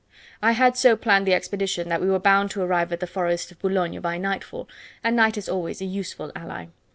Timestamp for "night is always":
5.15-5.79